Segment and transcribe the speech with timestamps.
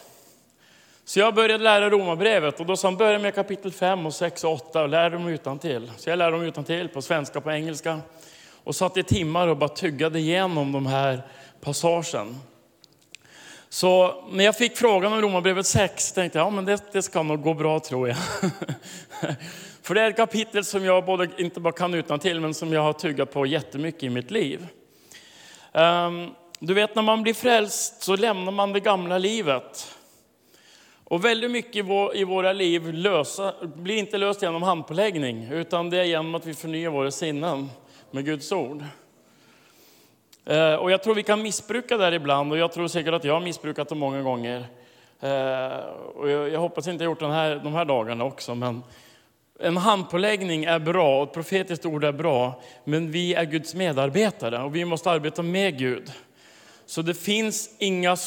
[1.06, 4.44] Så jag började lära romabrevet och då sa han, börja med kapitel 5 och 6
[4.44, 5.92] och 8 och lär dem utan till.
[5.98, 8.00] Så jag lärde dem utan till på svenska på engelska.
[8.64, 11.22] Och satt i timmar och bara tuggade igenom de här
[11.62, 12.36] passagen.
[13.74, 17.24] Så när jag fick frågan om Romarbrevet 6 tänkte jag, ja men det, det ska
[17.24, 18.18] nog gå bra tror jag.
[19.82, 22.74] För det är ett kapitel som jag både, inte bara kan utan till men som
[22.74, 24.68] jag har tuggat på jättemycket i mitt liv.
[25.72, 29.96] Um, du vet när man blir frälst så lämnar man det gamla livet.
[31.04, 31.86] Och väldigt mycket
[32.16, 36.54] i våra liv lösa, blir inte löst genom handpåläggning, utan det är genom att vi
[36.54, 37.70] förnyar våra sinnen
[38.12, 38.84] med Guds ord.
[40.46, 43.34] Eh, och jag tror vi kan missbruka det ibland, och jag tror säkert att jag
[43.34, 44.66] har missbrukat det många gånger.
[45.20, 45.78] Eh,
[46.16, 48.84] och jag hoppas inte jag gjort den här, de här dagarna också, men
[49.60, 54.64] en handpåläggning är bra, och ett profetiskt ord är bra, men vi är Guds medarbetare
[54.64, 56.12] och vi måste arbeta med Gud.
[56.86, 58.18] Så det finns inga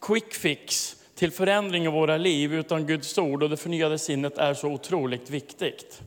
[0.00, 4.54] quick fix till förändring i våra liv, utan Guds ord och det förnyade sinnet är
[4.54, 6.02] så otroligt viktigt.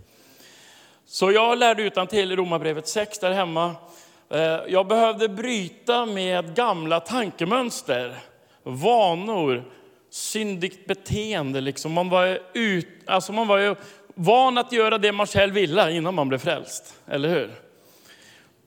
[1.06, 3.75] Så jag lärde utan till Romarbrevet 6 där hemma.
[4.29, 8.15] Eh, jag behövde bryta med gamla tankemönster,
[8.63, 9.63] vanor,
[10.09, 11.61] syndigt beteende.
[11.61, 11.91] Liksom.
[11.91, 13.75] Man, var ut, alltså man var ju
[14.16, 17.51] van att göra det man själv ville innan man blev frälst, eller hur?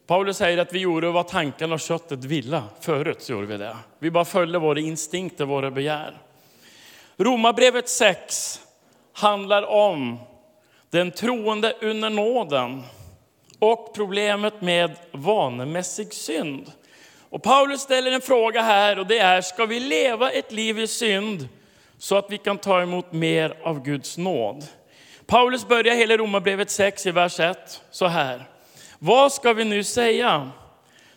[0.07, 2.63] Paulus säger att vi gjorde vad tankarna och köttet ville.
[2.81, 3.77] Förut gjorde vi det.
[3.99, 6.19] Vi bara följde våra instinkter, våra begär.
[7.17, 8.61] Romarbrevet 6
[9.13, 10.19] handlar om
[10.91, 12.83] den troende under nåden
[13.61, 16.73] och problemet med vanemässig synd.
[17.31, 20.87] Och Paulus ställer en fråga här och det är, ska vi leva ett liv i
[20.87, 21.49] synd
[21.99, 24.65] så att vi kan ta emot mer av Guds nåd?
[25.27, 28.45] Paulus börjar hela Romarbrevet 6 i vers 1 så här.
[28.99, 30.51] Vad ska vi nu säga?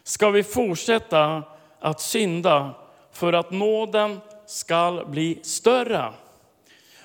[0.03, 1.43] Ska vi fortsätta
[1.79, 2.73] att synda
[3.11, 6.13] för att nåden ska bli större?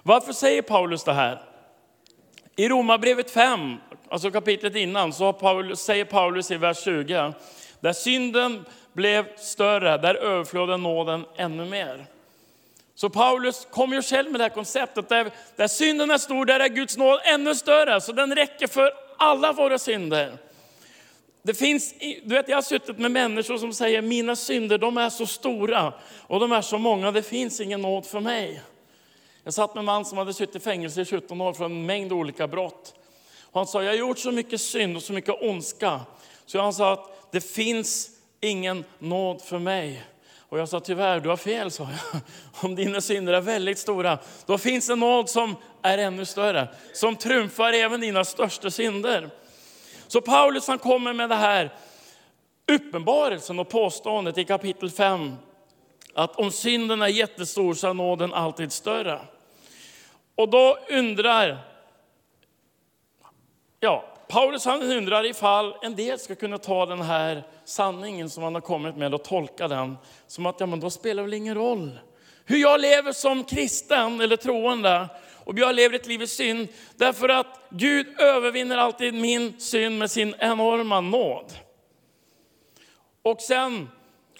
[0.02, 1.42] Varför säger Paulus det här?
[2.56, 3.76] I Romarbrevet 5,
[4.10, 7.32] alltså kapitlet innan, så Paulus, säger Paulus i vers 20,
[7.80, 12.06] där synden blev större, där överflödade nåden ännu mer.
[12.94, 16.60] Så Paulus kom ju själv med det här konceptet, där, där synden är stor, där
[16.60, 20.38] är Guds nåd ännu större, så den räcker för alla våra synder.
[21.42, 25.10] Det finns, du vet, jag har suttit med människor som säger mina synder de är
[25.10, 25.92] så stora
[26.26, 28.62] och de är så många, det finns ingen nåd för mig.
[29.44, 31.86] Jag satt med en man som hade suttit i fängelse i 17 år för en
[31.86, 32.94] mängd olika brott.
[33.58, 36.00] Han sa, jag har gjort så mycket synd och så mycket ondska.
[36.46, 38.10] Så han sa att det finns
[38.40, 40.02] ingen nåd för mig.
[40.48, 42.20] Och jag sa, tyvärr, du har fel, sa jag.
[42.64, 46.68] Om dina synder är väldigt stora, då finns en nåd som är ännu större.
[46.92, 49.30] Som trumfar även dina största synder.
[50.08, 51.74] Så Paulus han kommer med det här
[52.72, 55.36] uppenbarelsen och påståendet i kapitel 5.
[56.14, 59.20] Att om synden är jättestor så är nåden alltid större.
[60.34, 61.67] Och då undrar,
[63.80, 68.54] ja, Paulus han undrar ifall en del ska kunna ta den här sanningen som han
[68.54, 69.96] har kommit med och tolka den
[70.26, 71.98] som att ja, men då spelar det väl ingen roll
[72.48, 75.08] hur jag lever som kristen eller troende
[75.44, 76.68] och jag lever ett liv i synd.
[76.96, 81.52] Därför att Gud övervinner alltid min synd med sin enorma nåd.
[83.22, 83.88] Och sen,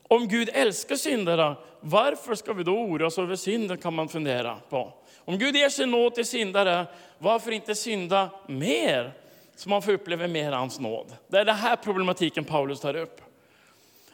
[0.09, 4.57] om Gud älskar syndare, varför ska vi då oroa oss över synden kan man fundera
[4.69, 4.93] på.
[5.25, 6.87] Om Gud ger sin nåd till syndare,
[7.19, 9.13] varför inte synda mer?
[9.59, 11.17] Så man får uppleva mer hans nåd.
[11.29, 13.21] Det är den här problematiken Paulus tar upp.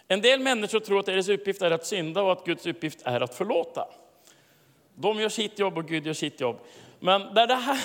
[0.08, 3.20] En del människor tror att deras uppgift är att synda och att Guds uppgift är
[3.20, 3.88] att förlåta.
[4.94, 6.61] De gör sitt jobb och Gud gör sitt jobb.
[7.00, 7.79] Men det är det här,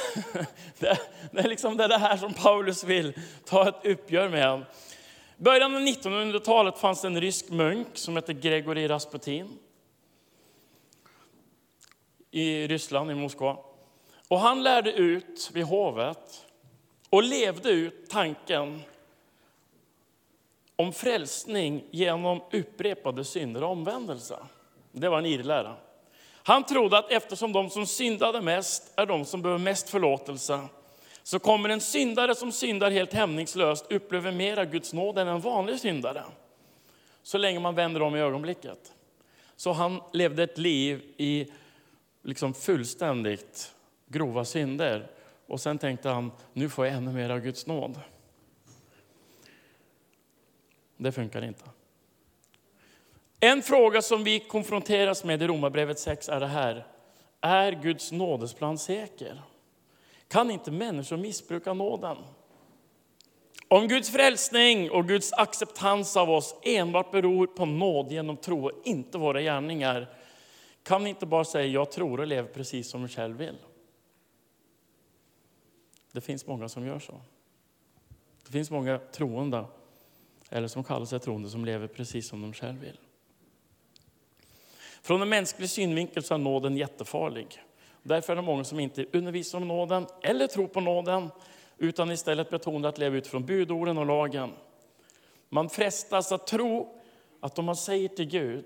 [1.31, 3.13] det är liksom det, här som Paulus vill
[3.45, 4.59] ta ett uppgör med.
[5.38, 9.57] I början av 1900-talet fanns det en rysk munk som hette Gregory Rasputin
[12.31, 13.57] i Ryssland, i Moskva.
[14.27, 16.45] Och han lärde ut vid hovet
[17.09, 18.81] och levde ut tanken
[20.75, 24.39] om frälsning genom upprepade synder och omvändelse.
[24.91, 25.75] Det var en irrlära.
[26.44, 30.67] Han trodde att eftersom de som syndade mest är de som behöver mest förlåtelse,
[31.23, 35.79] så kommer en syndare som syndar helt hämningslöst uppleva mera Guds nåd än en vanlig
[35.79, 36.23] syndare.
[37.23, 38.94] Så länge man vänder om i ögonblicket.
[39.55, 41.51] Så han levde ett liv i
[42.23, 43.73] liksom fullständigt
[44.07, 45.07] grova synder.
[45.50, 48.00] Och sen tänkte han, nu får jag ännu mer av Guds nåd.
[50.98, 51.63] Det funkar inte.
[53.40, 56.88] En fråga som vi konfronteras med i Romarbrevet 6 är det här.
[57.42, 59.42] Är Guds nådesplan säker?
[60.28, 62.18] Kan inte människor missbruka nåden?
[63.68, 68.81] Om Guds frälsning och Guds acceptans av oss enbart beror på nåd genom tro och
[68.84, 70.07] inte våra gärningar,
[70.84, 73.57] kan vi inte bara säga jag tror och lever precis som jag själv vill.
[76.11, 77.21] Det finns många som gör så.
[78.45, 79.65] Det finns många troende,
[80.50, 83.00] eller som kallar sig troende, som lever precis som de själva vill.
[85.01, 87.63] Från en mänsklig synvinkel så är nåden jättefarlig.
[88.03, 91.29] Därför är det många som inte undervisar om nåden eller tror på nåden,
[91.77, 94.51] utan istället betonar att leva utifrån budorden och lagen.
[95.50, 97.00] Man frestas att tro
[97.39, 98.65] att om man säger till Gud,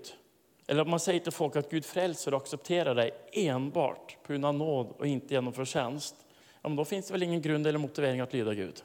[0.66, 4.44] eller om man säger till folk att Gud frälser och accepterar dig enbart på grund
[4.44, 6.23] av nåd och inte genom förtjänst,
[6.64, 8.82] ja, då finns det väl ingen grund eller motivering att lyda Gud.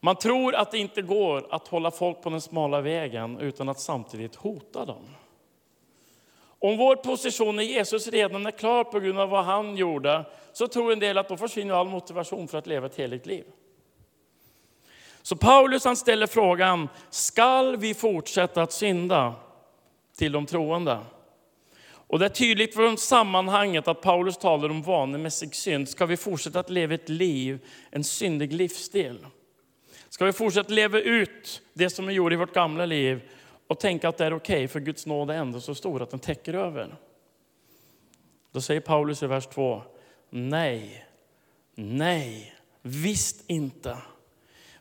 [0.00, 3.80] Man tror att det inte går att hålla folk på den smala vägen utan att
[3.80, 5.04] samtidigt hota dem.
[6.58, 10.68] Om vår position i Jesus redan är klar på grund av vad han gjorde, så
[10.68, 13.44] tror en del att då försvinner all motivation för att leva ett heligt liv.
[15.22, 19.34] Så Paulus han ställer frågan, skall vi fortsätta att synda
[20.16, 20.98] till de troende?
[22.08, 25.88] Och det är tydligt från sammanhanget att Paulus talar om vanemässig synd.
[25.88, 29.26] Ska vi fortsätta att leva ett liv, en syndig livsstil?
[30.08, 33.20] Ska vi fortsätta leva ut det som vi gjorde i vårt gamla liv
[33.66, 36.10] och tänka att det är okej, okay, för Guds nåd är ändå så stor att
[36.10, 36.96] den täcker över?
[38.52, 39.82] Då säger Paulus i vers 2,
[40.30, 41.06] nej,
[41.74, 43.96] nej, visst inte.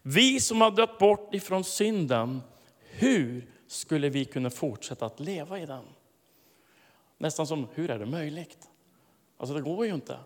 [0.01, 2.41] Vi som har dött bort ifrån synden,
[2.89, 5.83] hur skulle vi kunna fortsätta att leva i den?
[7.17, 8.57] Nästan som, hur är det möjligt?
[9.37, 10.17] Alltså det går ju inte.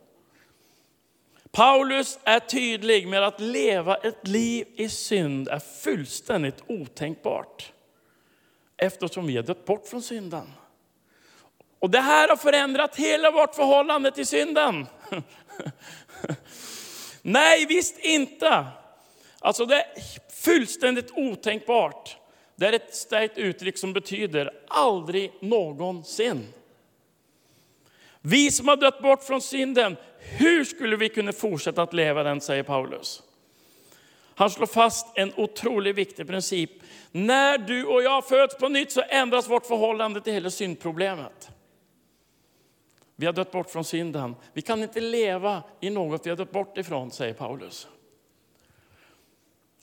[1.51, 7.73] Paulus är tydlig med att leva ett liv i synd är fullständigt otänkbart.
[8.77, 10.51] Eftersom vi har dött bort från synden.
[11.79, 14.85] Och det här har förändrat hela vårt förhållande till synden.
[17.21, 18.67] Nej, visst inte.
[19.39, 19.85] Alltså det är
[20.31, 22.17] fullständigt otänkbart.
[22.55, 26.53] Det är ett starkt uttryck som betyder aldrig någonsin.
[28.21, 32.41] Vi som har dött bort från synden, hur skulle vi kunna fortsätta att leva den,
[32.41, 33.23] säger Paulus.
[34.35, 36.71] Han slår fast en otroligt viktig princip.
[37.11, 41.49] När du och jag föds på nytt så ändras vårt förhållande till hela syndproblemet.
[43.15, 44.35] Vi har dött bort från synden.
[44.53, 47.87] Vi kan inte leva i något vi har dött bort ifrån, säger Paulus.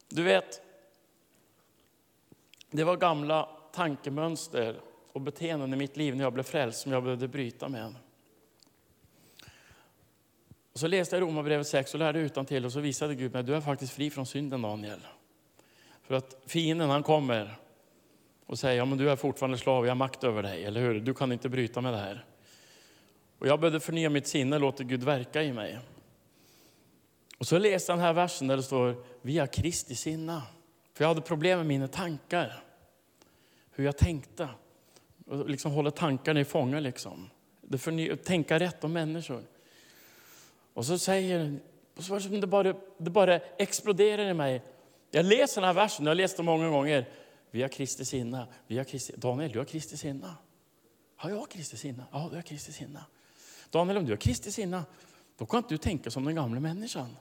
[0.09, 0.61] Du vet,
[2.71, 4.81] det var gamla tankemönster
[5.13, 7.95] och beteenden i mitt liv när jag blev frälst som jag behövde bryta med.
[10.79, 13.41] Och så läste jag Romarbrevet 6 och lärde utan till och så visade Gud mig
[13.41, 15.01] att du är faktiskt fri från synden Daniel.
[16.03, 17.59] För att fienden han kommer
[18.47, 21.01] och säger, ja men du är fortfarande slav, jag har makt över dig, eller hur?
[21.01, 22.25] Du kan inte bryta med det här.
[23.39, 25.79] Och jag behövde förnya mitt sinne låta Gud verka i mig.
[27.39, 30.43] Och så läste jag den här versen där det står, vi har Kristi sinna.
[30.95, 32.63] För jag hade problem med mina tankar.
[33.71, 34.49] Hur jag tänkte.
[35.27, 37.31] Och liksom hålla tankarna i fånga liksom.
[37.61, 39.43] Det förny- tänka rätt om människor.
[40.79, 41.61] Och så säger
[41.97, 44.63] och så var det som det bara, det bara exploderar i mig.
[45.11, 47.09] Jag läser den här versen, jag har läst den många gånger.
[47.51, 48.47] Vi har Kristi sinne.
[48.67, 50.35] Vi har Kristi, Daniel, du har Kristi sinne.
[51.17, 52.05] Har jag Kristi sinne?
[52.13, 53.01] Ja, du har Kristi sinne.
[53.71, 54.83] Daniel, om du har Kristi sinne,
[55.39, 57.17] då kan inte du tänka som den gamla människan.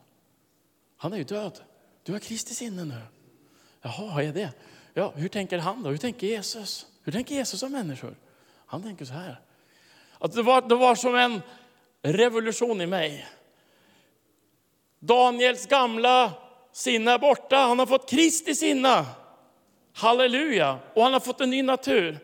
[0.98, 1.60] Han är ju död.
[2.04, 3.02] Du har Kristi sinne nu.
[3.82, 4.52] Jaha, har jag det?
[4.94, 5.90] Ja, hur tänker han då?
[5.90, 6.88] Hur tänker Jesus?
[7.04, 8.16] Hur tänker Jesus om människor?
[8.66, 9.42] Han tänker så här.
[10.20, 11.42] Att det, var, det var som en
[12.02, 13.28] revolution i mig.
[15.00, 16.32] Daniels gamla
[16.72, 17.58] sinne är borta.
[17.58, 19.06] Han har fått Kristi sinne.
[19.94, 20.80] Halleluja!
[20.94, 22.20] Och han har fått en ny natur.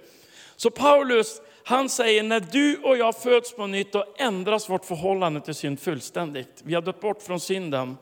[0.56, 5.42] Så Paulus, han säger när du och jag föds på nytt, då ändras vårt förhållande
[5.42, 6.62] till synd fullständigt.
[6.63, 7.98] Vi har dött bort från synden.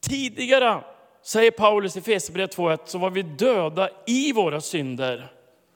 [0.00, 0.84] Tidigare,
[1.22, 5.32] säger Paulus i Fesebrevet 2.1, så var vi döda i våra synder.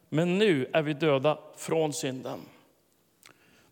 [0.08, 2.40] Men nu är vi döda från synden.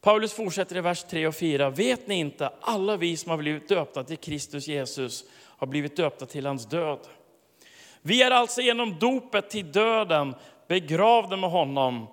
[0.02, 1.70] Paulus fortsätter i vers 3 och 4.
[1.70, 6.26] Vet ni inte, alla vi som har blivit döpta till Kristus Jesus har blivit döpta
[6.26, 6.98] till hans död.
[8.00, 10.34] Vi är alltså genom dopet till döden
[10.68, 12.06] begravda med honom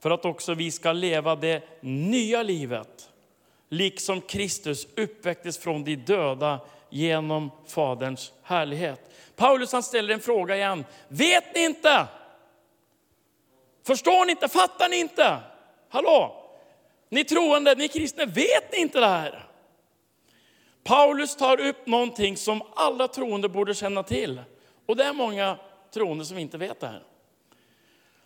[0.00, 3.10] för att också vi ska leva det nya livet.
[3.68, 9.10] Liksom Kristus uppväcktes från de döda genom Faderns härlighet.
[9.36, 10.84] Paulus han ställer en fråga igen.
[11.08, 12.06] Vet ni inte?
[13.86, 14.48] Förstår ni inte?
[14.48, 15.36] Fattar ni inte?
[15.88, 16.41] Hallå?
[17.12, 19.46] Ni troende, ni kristna, vet ni inte det här?
[20.84, 24.40] Paulus tar upp någonting som alla troende borde känna till.
[24.86, 25.58] Och det är många
[25.94, 27.02] troende som inte vet det här.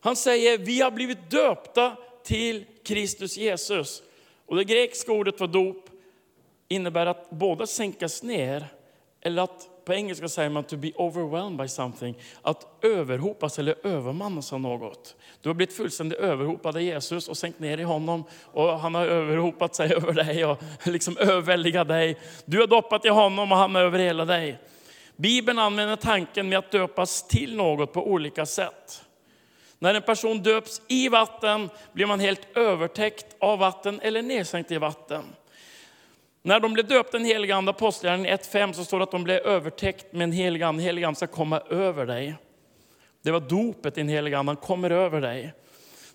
[0.01, 4.03] Han säger, vi har blivit döpta till Kristus Jesus.
[4.47, 5.91] Och det grekiska ordet för dop
[6.69, 8.67] innebär att både sänkas ner,
[9.21, 14.53] eller att på engelska säger man to be overwhelmed by something, att överhopas eller övermannas
[14.53, 15.17] av något.
[15.41, 19.07] Du har blivit fullständigt överhopad av Jesus och sänkt ner i honom och han har
[19.07, 22.19] överhopat sig över dig och liksom överväldigat dig.
[22.45, 24.59] Du har doppat i honom och han över hela dig.
[25.17, 29.05] Bibeln använder tanken med att döpas till något på olika sätt.
[29.79, 34.79] När en person döps i vatten blir man helt övertäckt av vatten eller nedsänkt i
[34.79, 35.25] vatten.
[36.47, 39.25] När de blev döpta i den helige Ande, Apostlagärningarna 1.5, så står det att de
[39.25, 40.83] blev övertäckt med en helig Ande.
[40.83, 42.35] Helig Ande ska komma över dig.
[43.23, 45.53] Det var dopet i den helige Ande, han kommer över dig.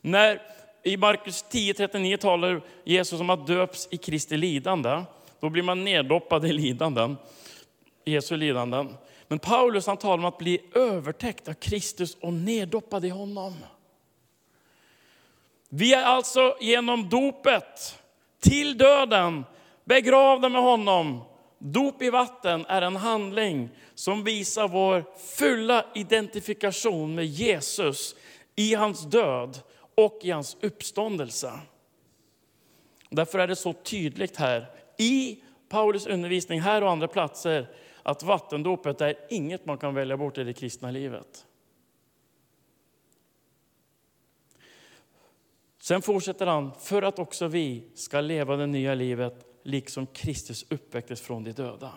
[0.01, 0.41] När
[0.83, 5.03] i Markus 10.39 talar Jesus om att döps i Kristi lidande.
[5.39, 7.17] Då blir man neddoppad i lidanden,
[8.05, 8.97] Jesu lidanden.
[9.27, 13.55] Men Paulus han talar om att bli övertäckt av Kristus och neddoppad i honom.
[15.69, 17.99] Vi är alltså genom dopet
[18.39, 19.43] till döden
[19.91, 21.21] Begrav dem med honom.
[21.57, 25.05] Dop i vatten är en handling som visar vår
[25.37, 28.15] fulla identifikation med Jesus
[28.55, 29.59] i hans död
[29.95, 31.51] och i hans uppståndelse.
[33.09, 37.69] Därför är det så tydligt här i Paulus undervisning här och andra platser
[38.03, 41.45] att vattendopet är inget man kan välja bort i det kristna livet.
[45.81, 51.21] Sen fortsätter han, för att också vi ska leva det nya livet liksom Kristus uppväcktes
[51.21, 51.91] från de döda.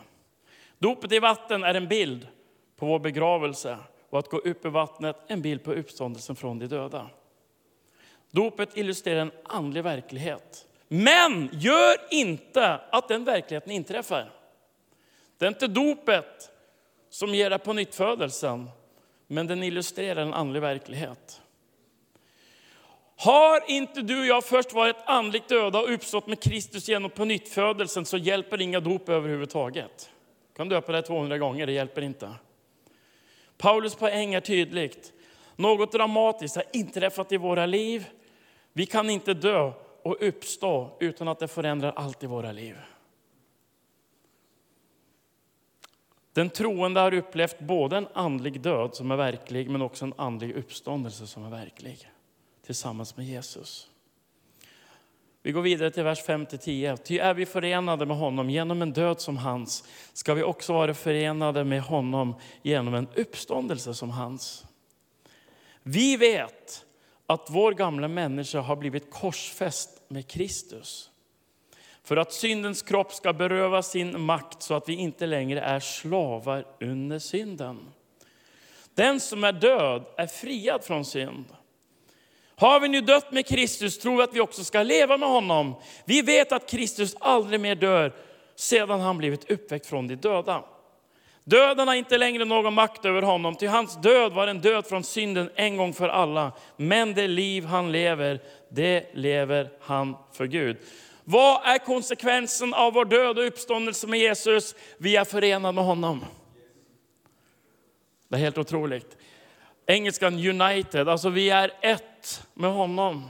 [0.78, 2.28] Dopet i vatten är en bild
[2.76, 3.78] på vår begravelse
[4.10, 7.10] och att gå upp i vattnet en bild på uppståndelsen från de döda.
[8.30, 10.66] Dopet illustrerar en andlig verklighet.
[10.88, 14.32] Men gör inte att den verkligheten inträffar.
[15.38, 16.50] Det är inte dopet
[17.10, 18.00] som ger dig på nytt
[19.26, 21.42] men den illustrerar en andlig verklighet.
[23.16, 27.24] Har inte du och jag först varit andligt döda och uppstått med Kristus genom på
[27.24, 30.10] nyttfödelsen så hjälper inga dop överhuvudtaget.
[30.52, 32.34] Du kan döpa dig 200 gånger, det hjälper inte.
[33.58, 35.12] Paulus poäng är tydligt.
[35.56, 38.06] Något dramatiskt har inträffat i våra liv.
[38.72, 42.76] Vi kan inte dö och uppstå utan att det förändrar allt i våra liv.
[46.32, 50.56] Den troende har upplevt både en andlig död som är verklig, men också en andlig
[50.56, 52.10] uppståndelse som är verklig
[52.66, 53.88] tillsammans med Jesus.
[55.42, 56.96] Vi går vidare till vers 5-10.
[56.96, 60.94] Ty är vi förenade med honom genom en död som hans, ska vi också vara
[60.94, 64.66] förenade med honom genom en uppståndelse som hans.
[65.82, 66.84] Vi vet
[67.26, 71.10] att vår gamla människa har blivit korsfäst med Kristus.
[72.02, 76.66] För att syndens kropp ska beröva sin makt så att vi inte längre är slavar
[76.80, 77.92] under synden.
[78.94, 81.44] Den som är död är friad från synd.
[82.56, 85.74] Har vi nu dött med Kristus tror vi att vi också ska leva med honom.
[86.04, 88.12] Vi vet att Kristus aldrig mer dör
[88.56, 90.64] sedan han blivit uppväckt från de döda.
[91.44, 95.04] Döden har inte längre någon makt över honom, ty hans död var en död från
[95.04, 96.52] synden en gång för alla.
[96.76, 100.76] Men det liv han lever, det lever han för Gud.
[101.24, 104.74] Vad är konsekvensen av vår död och uppståndelse med Jesus?
[104.98, 106.24] Vi är förenade med honom.
[108.28, 109.16] Det är helt otroligt
[109.86, 113.28] engelskan united, alltså vi är ett med honom.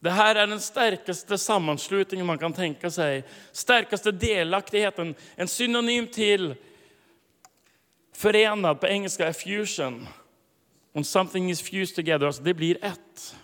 [0.00, 3.24] Det här är den starkaste sammanslutningen man kan tänka sig.
[3.52, 6.54] Starkaste delaktigheten, en synonym till
[8.12, 10.06] förenad på engelska är fusion.
[10.92, 13.36] When something is fused together, alltså det blir ett.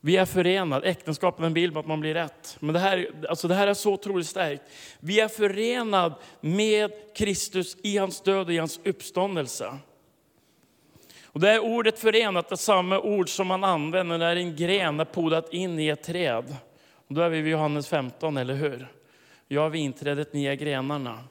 [0.00, 0.86] Vi är förenade.
[0.86, 2.56] Äktenskapet är en bild på att man blir ett.
[2.60, 4.62] Men det här, alltså det här är så otroligt starkt.
[5.00, 9.78] Vi är förenade med Kristus i hans död och i hans uppståndelse.
[11.32, 15.04] Och det är ordet förenat är samma ord som man använder när en gren är
[15.04, 16.56] podat in i ett träd.
[17.08, 18.92] Och då är vi vid Johannes 15, eller hur?
[19.48, 21.24] Jag är vinträdet, ni är grenarna.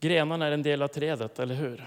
[0.00, 1.86] Grenarna är en del av trädet, eller hur?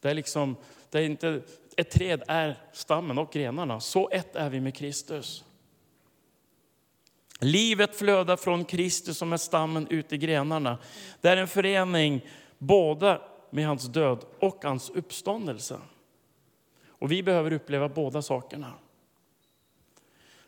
[0.00, 0.56] Det är liksom,
[0.90, 1.40] det är inte,
[1.76, 3.80] ett träd är stammen och grenarna.
[3.80, 5.44] Så ett är vi med Kristus.
[7.40, 10.78] Livet flödar från Kristus som är stammen ut i grenarna.
[11.20, 12.26] Det är en förening
[12.58, 13.20] både
[13.54, 15.80] med hans död och hans uppståndelse.
[16.86, 18.72] Och vi behöver uppleva båda sakerna.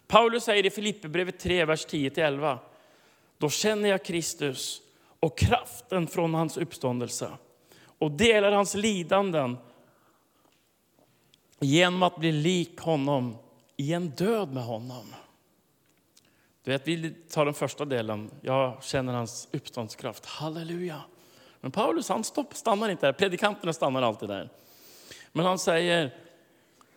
[0.06, 2.58] Paulus säger i Filipperbrevet 3, vers 10-11.
[3.38, 4.82] Då känner jag Kristus
[5.20, 7.30] och kraften från hans uppståndelse
[7.98, 9.56] och delar hans lidanden
[11.60, 13.36] genom att bli lik honom
[13.76, 15.14] i en död med honom.
[16.62, 18.30] Du vet, vi tar den första delen.
[18.40, 20.26] Jag känner hans uppståndskraft.
[20.26, 21.02] Halleluja.
[21.66, 23.12] Men Paulus han stopp, stannar inte där.
[23.12, 24.49] Predikanterna stannar alltid där.
[25.32, 26.14] Men han säger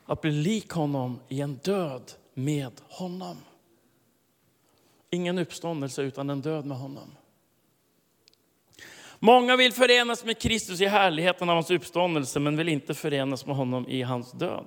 [0.05, 3.37] att bli lik honom i en död med honom.
[5.09, 7.11] Ingen uppståndelse utan en död med honom.
[9.19, 13.55] Många vill förenas med Kristus i härligheten av hans uppståndelse men vill inte förenas med
[13.55, 14.65] honom i hans död.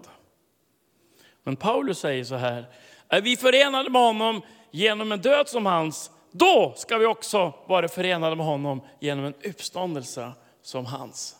[1.42, 2.66] Men Paulus säger så här,
[3.09, 7.88] är vi förenade med honom genom en död som hans, då ska vi också vara
[7.88, 11.36] förenade med honom genom en uppståndelse som hans.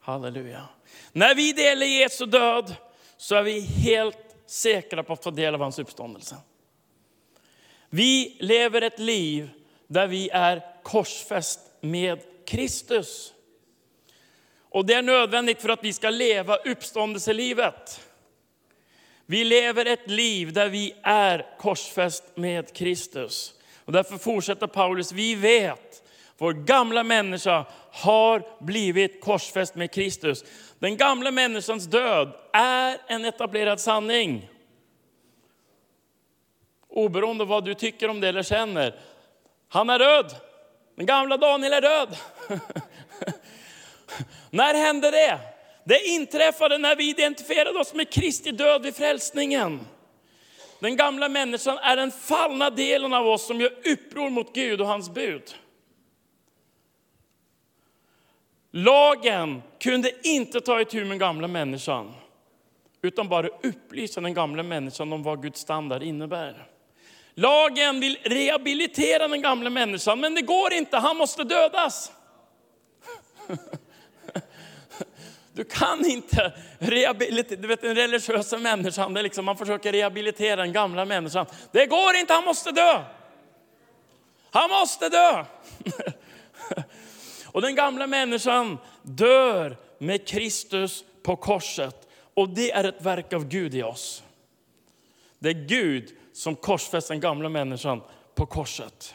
[0.00, 0.68] Halleluja.
[1.12, 2.74] När vi delar Jesu död
[3.16, 6.36] så är vi helt säkra på att få del av hans uppståndelse.
[7.90, 9.50] Vi lever ett liv
[9.86, 13.34] där vi är korsfäst med Kristus.
[14.70, 18.07] Och det är nödvändigt för att vi ska leva uppståndelselivet.
[19.30, 23.54] Vi lever ett liv där vi är korsfäst med Kristus.
[23.84, 26.02] Och därför fortsätter Paulus, vi vet,
[26.38, 30.44] vår gamla människa har blivit korsfäst med Kristus.
[30.78, 34.48] Den gamla människans död är en etablerad sanning.
[36.88, 39.00] Oberoende av vad du tycker om det eller känner.
[39.68, 40.36] Han är död.
[40.96, 42.16] Den gamla Daniel är död.
[44.50, 45.57] när hände det?
[45.88, 49.80] Det inträffade när vi identifierade oss med Kristi död vid frälsningen.
[50.80, 54.86] Den gamla människan är den fallna delen av oss som gör uppror mot Gud och
[54.86, 55.54] hans bud.
[58.70, 62.14] Lagen kunde inte ta itu med den gamla människan,
[63.02, 66.66] utan bara upplysa den gamla människan om vad Guds standard innebär.
[67.34, 72.12] Lagen vill rehabilitera den gamla människan, men det går inte, han måste dödas.
[75.58, 80.72] Du kan inte rehabilitera, du vet den religiösa människan, det liksom, man försöker rehabilitera den
[80.72, 81.46] gamla människan.
[81.72, 83.04] Det går inte, han måste dö.
[84.50, 85.44] Han måste dö.
[87.46, 92.08] Och den gamla människan dör med Kristus på korset.
[92.34, 94.22] Och det är ett verk av Gud i oss.
[95.38, 98.00] Det är Gud som korsfäst den gamla människan
[98.34, 99.14] på korset.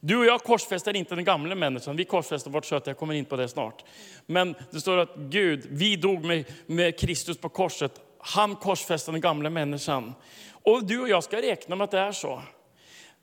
[0.00, 3.24] Du och jag korsfäster inte den gamla människan, vi korsfäster vårt kött, jag kommer in
[3.24, 3.84] på det snart.
[4.26, 9.20] Men det står att Gud, vi dog med, med Kristus på korset, han korsfäste den
[9.20, 10.14] gamla människan.
[10.62, 12.42] Och du och jag ska räkna med att det är så.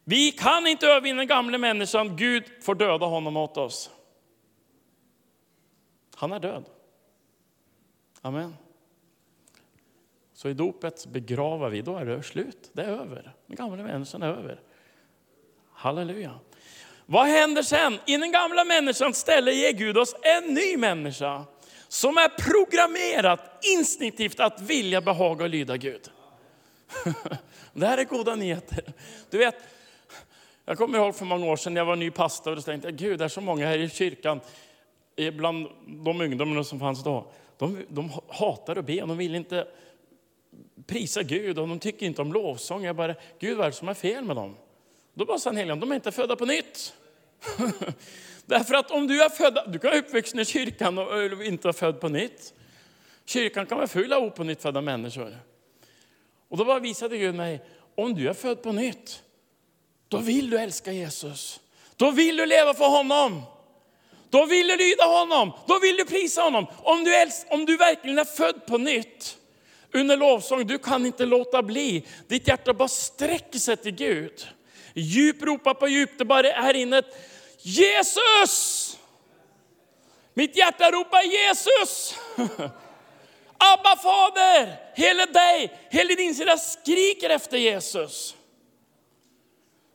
[0.04, 3.90] Vi kan inte övervinna den gamla människan, Gud får döda honom åt oss.
[6.16, 6.66] Han är död.
[8.22, 8.56] Amen.
[10.34, 12.70] Så i dopet begravar vi, då är det slut.
[12.74, 13.34] Det är över.
[13.48, 14.62] Den gamla människan är över.
[15.72, 16.40] Halleluja.
[17.10, 18.00] Vad händer sen?
[18.06, 21.46] I den gamla människans ställe ger Gud oss en ny människa
[21.88, 23.40] som är programmerad
[23.78, 26.10] instinktivt att vilja behaga och lyda Gud.
[27.74, 28.84] Det här är goda nyheter.
[29.30, 29.56] Du vet,
[30.66, 33.20] jag kommer ihåg för många år sedan när jag var ny pastor och tänkte Gud,
[33.20, 34.40] det är så många här i kyrkan,
[35.34, 37.32] bland de ungdomarna som fanns då.
[37.58, 39.68] De, de hatar att be, de vill inte
[40.88, 42.84] prisa Gud och de tycker inte om lovsång.
[42.84, 44.56] Jag bara, Gud vad är det som är fel med dem?
[45.18, 46.94] Då bara sa han de är inte födda på nytt.
[48.46, 51.74] Därför att om du är född, du kan vara uppvuxen i kyrkan och inte vara
[51.74, 52.54] född på nytt.
[53.26, 55.38] Kyrkan kan vara full av opånyttfödda människor.
[56.50, 57.62] Och då bara visade Gud mig,
[57.96, 59.24] om du är född på nytt,
[60.08, 61.60] då vill du älska Jesus.
[61.96, 63.42] Då vill du leva för honom.
[64.30, 66.66] Då vill du lyda honom, då vill du prisa honom.
[66.84, 69.38] Om du, älsk, om du verkligen är född på nytt
[69.94, 72.06] under lovsång, du kan inte låta bli.
[72.28, 74.48] Ditt hjärta bara sträcker sig till Gud.
[75.00, 77.02] Djup ropar på djup, det bara här inne
[77.62, 78.98] Jesus!
[80.34, 82.16] Mitt hjärta ropar Jesus!
[83.58, 88.36] Abba fader, hela dig, hela din sida skriker efter Jesus.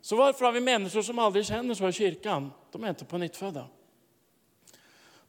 [0.00, 2.52] Så varför har vi människor som aldrig känner så i kyrkan?
[2.72, 3.66] De är inte på nytt födda.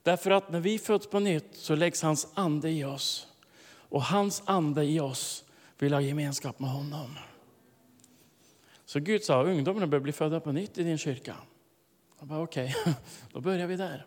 [0.04, 3.28] Därför att när vi föds på nytt så läggs hans ande i oss.
[3.90, 5.44] Och hans ande i oss
[5.78, 7.18] vill ha gemenskap med honom.
[8.94, 11.36] Så Gud sa, ungdomarna bör bli födda på nytt i din kyrka.
[12.20, 12.94] Jag bara, okej, okay.
[13.32, 14.06] då börjar vi där.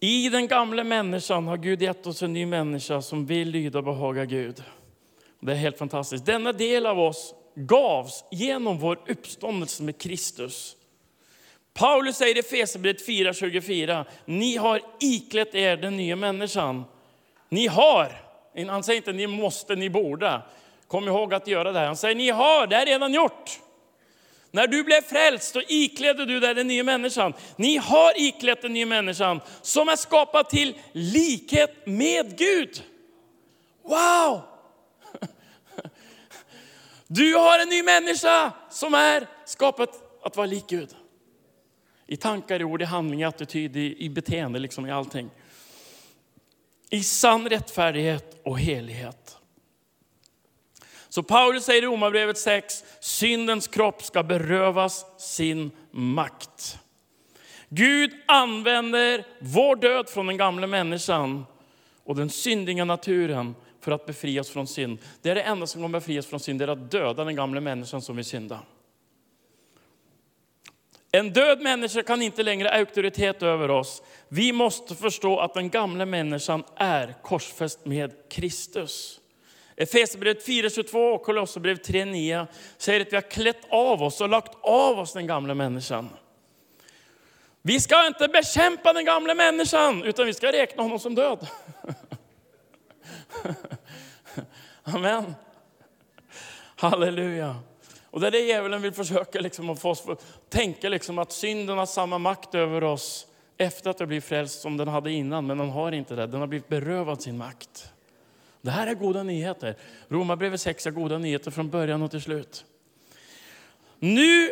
[0.00, 3.84] I den gamla människan har Gud gett oss en ny människa som vill lyda och
[3.84, 4.62] behaga Gud.
[5.40, 6.26] Det är helt fantastiskt.
[6.26, 10.76] Denna del av oss gavs genom vår uppståndelse med Kristus.
[11.74, 16.84] Paulus säger i Efesierbrevet 4.24, ni har iklätt er den nya människan.
[17.48, 18.12] Ni har,
[18.68, 20.42] han säger inte ni måste, ni borde.
[20.88, 21.86] Kom ihåg att göra det här.
[21.86, 23.60] Han säger ni har, det är redan gjort.
[24.50, 27.34] När du blev frälst så iklädde du dig den nya människan.
[27.56, 32.82] Ni har iklätt den nya människan som är skapad till likhet med Gud.
[33.82, 34.40] Wow!
[37.10, 39.88] Du har en ny människa som är skapad
[40.22, 40.96] att vara lik Gud.
[42.06, 45.30] I tankar, i ord, i handling, i attityd, i, i beteende, liksom i allting.
[46.90, 49.37] I sann rättfärdighet och helighet.
[51.18, 56.78] Så Paulus säger i Romarbrevet 6, syndens kropp ska berövas sin makt.
[57.68, 61.46] Gud använder vår död från den gamla människan
[62.04, 64.98] och den syndiga naturen för att befria oss från synd.
[65.22, 67.36] Det är det enda som kommer befria oss från synd, det är att döda den
[67.36, 68.60] gamla människan som vill synda.
[71.12, 74.02] En död människa kan inte längre ha auktoritet över oss.
[74.28, 79.17] Vi måste förstå att den gamla människan är korsfäst med Kristus.
[79.80, 82.46] Efesierbrevet 4.22 och Kolosserbrevet 3.9
[82.78, 86.08] säger att vi har klätt av oss och lagt av oss den gamla människan.
[87.62, 91.46] Vi ska inte bekämpa den gamla människan, utan vi ska räkna honom som död.
[94.82, 95.34] Amen.
[96.76, 97.56] Halleluja.
[98.10, 101.32] Och det är det djävulen vill försöka liksom att få oss att tänka liksom att
[101.32, 105.46] synden har samma makt över oss efter att vi blivit frälst som den hade innan,
[105.46, 106.26] men den har inte det.
[106.26, 107.92] Den har blivit berövad sin makt.
[108.68, 109.74] Det här är goda nyheter.
[110.08, 112.64] Romarbrevet 6 är goda nyheter från början och till slut.
[113.98, 114.50] Nu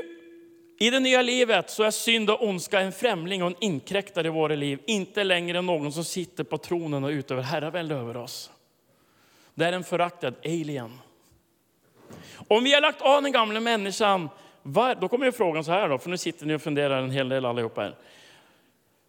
[0.78, 4.30] i det nya livet så är synd och ondska en främling och en inkräktare i
[4.30, 4.78] våra liv.
[4.86, 8.50] Inte längre någon som sitter på tronen och utövar herravälde över oss.
[9.54, 10.98] Det är en föraktad alien.
[12.48, 14.28] Om vi har lagt av den gamla människan,
[14.62, 17.28] var, då kommer frågan så här då, för nu sitter ni och funderar en hel
[17.28, 17.96] del allihopa här.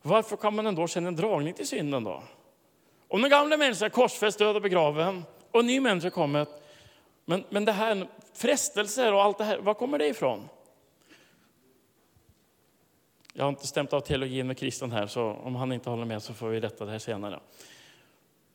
[0.01, 2.23] Varför kan man ändå känna en dragning till synden då?
[3.07, 6.47] Om den gamla människan är korsfäst, död och begraven och en ny människa kommer.
[7.25, 10.49] Men, men det här frestelser och allt det här, var kommer det ifrån?
[13.33, 16.23] Jag har inte stämt av teologin med kristen, här, så om han inte håller med
[16.23, 17.39] så får vi rätta det här senare.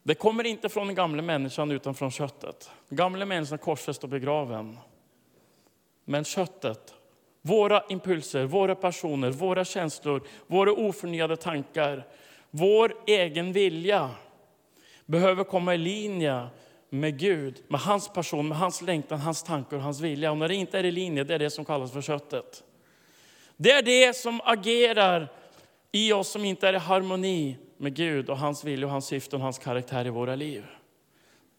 [0.02, 2.70] Det kommer inte från den gamla människan utan från köttet.
[2.88, 4.78] Den gamla människan är korsfäst och begraven.
[6.04, 6.94] Men köttet,
[7.42, 12.06] våra impulser, våra passioner, våra känslor, våra oförnyade tankar,
[12.50, 14.10] vår egen vilja
[15.12, 16.46] behöver komma i linje
[16.88, 20.30] med Gud, med hans person, med hans längtan, hans tankar och hans vilja.
[20.30, 22.64] Och när det inte är i linje, det är det som kallas för köttet.
[23.56, 25.32] Det är det som agerar
[25.92, 29.36] i oss som inte är i harmoni med Gud och hans vilja, och hans syfte
[29.36, 30.64] och hans karaktär i våra liv.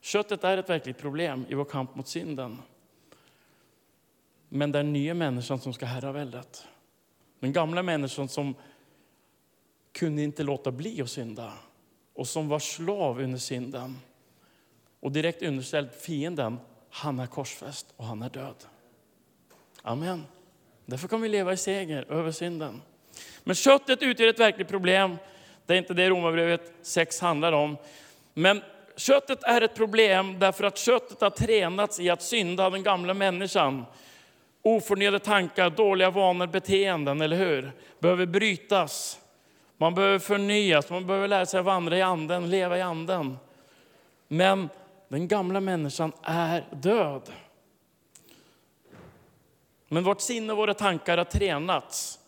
[0.01, 2.61] Köttet är ett verkligt problem i vår kamp mot synden.
[4.49, 6.67] Men det är den nya människan som ska herraväldet.
[7.39, 8.55] Den gamla människan som
[9.91, 11.53] kunde inte låta bli att synda
[12.13, 13.99] och som var slav under synden
[14.99, 18.55] och direkt underställd fienden, han är korsfäst och han är död.
[19.81, 20.25] Amen.
[20.85, 22.81] Därför kan vi leva i seger över synden.
[23.43, 25.17] Men köttet utgör ett verkligt problem.
[25.65, 27.77] Det är inte det Romarbrevet 6 handlar om.
[28.33, 28.61] Men
[28.95, 33.85] köttet är ett problem därför att köttet har tränats i att synda den gamla människan.
[34.61, 37.71] Oförnyade tankar, dåliga vanor, beteenden, eller hur?
[37.99, 39.19] Behöver brytas.
[39.77, 43.37] Man behöver förnyas, man behöver lära sig att vandra i anden, leva i anden.
[44.27, 44.69] Men
[45.07, 47.31] den gamla människan är död.
[49.87, 52.19] Men vårt sinne och våra tankar har tränats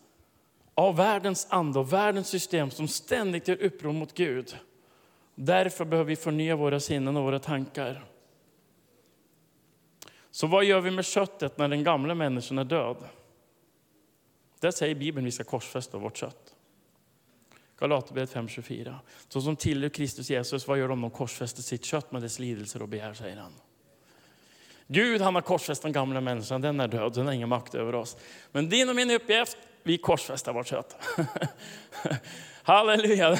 [0.74, 4.56] av världens ande och världens system som ständigt gör uppror mot Gud.
[5.34, 8.04] Därför behöver vi förnya våra sinnen och våra tankar.
[10.30, 12.96] Så vad gör vi med köttet när den gamla människan är död?
[14.60, 16.45] Där säger Bibeln att vi ska korsfästa vårt kött.
[17.78, 18.94] Galaterbrevet 5.24.
[19.28, 21.00] Så som tillhör Kristus Jesus, vad gör de?
[21.00, 23.52] De korsfäster sitt kött med dess lidelser och begär, säger han.
[24.86, 27.94] Gud han har korsfäst den gamla människan, den är död, den har ingen makt över
[27.94, 28.16] oss.
[28.52, 30.96] Men din och min uppgift, vi korsfäster vårt kött.
[32.62, 33.38] Halleluja.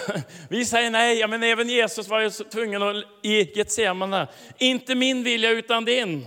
[0.48, 5.24] Vi säger nej, ja, men även Jesus var ju tvungen att i Getsemane, inte min
[5.24, 6.26] vilja utan din.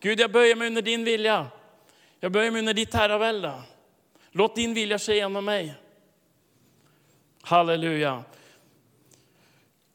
[0.00, 1.46] Gud, jag böjer mig under din vilja.
[2.20, 3.52] Jag böjer mig under ditt herravälde.
[4.30, 5.74] Låt din vilja ske genom mig.
[7.44, 8.24] Halleluja.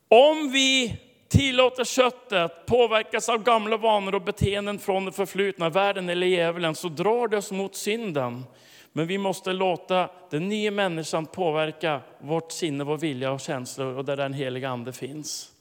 [0.07, 6.27] Om vi tillåter köttet påverkas av gamla vanor och beteenden från det förflutna, världen eller
[6.27, 8.43] djävulen, så drar det oss mot synden.
[8.91, 14.05] Men vi måste låta den nya människan påverka vårt sinne, vår vilja och känslor och
[14.05, 15.51] där den heliga ande finns.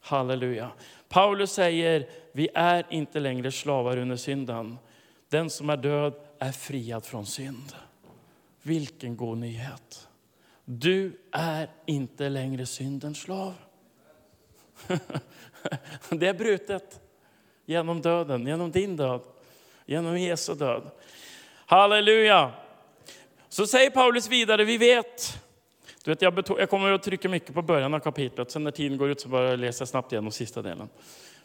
[0.00, 0.70] Halleluja.
[1.08, 4.78] Paulus säger, vi är inte längre slavar under synden.
[5.28, 7.72] Den som är död är friad från synd.
[8.62, 10.08] Vilken god nyhet.
[10.64, 13.54] Du är inte längre syndens slav.
[16.10, 17.00] Det är brutet
[17.66, 19.20] genom döden, genom din död,
[19.86, 20.90] genom Jesu död.
[21.66, 22.52] Halleluja!
[23.48, 25.42] Så säger Paulus vidare, vi vet,
[26.04, 28.98] du vet jag, jag kommer att trycka mycket på början av kapitlet, sen när tiden
[28.98, 30.88] går ut så bara läser jag snabbt igenom sista delen.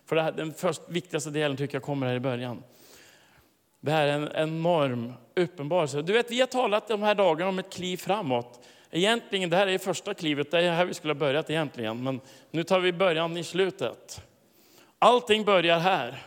[0.06, 2.64] För det här, den först, viktigaste delen tycker jag kommer här i början.
[3.80, 6.02] Det här är en enorm uppenbarelse.
[6.02, 8.60] Du vet, vi har talat de här dagarna om ett kliv framåt.
[8.92, 12.04] Egentligen, det här är första klivet, det är här vi skulle ha börjat egentligen.
[12.04, 12.22] Men
[12.52, 14.22] nu tar vi början i slutet.
[15.00, 16.24] Allting börjar här.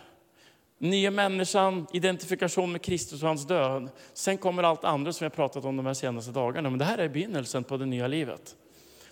[0.79, 3.89] Nya människan, identifikation med Kristus och hans död.
[4.13, 6.71] Sen kommer allt andra som vi har pratat om de här senaste dagarna.
[6.71, 8.57] Men det här är begynnelsen på det nya livet.